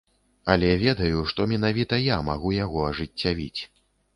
[0.53, 3.61] Але ведаю, што менавіта я магу яго ажыццявіць.